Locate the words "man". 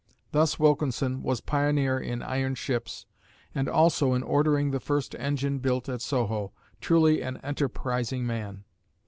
8.25-8.63